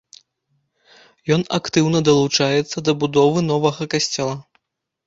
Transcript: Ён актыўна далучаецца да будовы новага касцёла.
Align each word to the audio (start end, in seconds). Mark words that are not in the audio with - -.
Ён 1.35 1.41
актыўна 1.59 2.03
далучаецца 2.09 2.77
да 2.89 2.97
будовы 3.05 3.39
новага 3.53 3.83
касцёла. 3.95 4.35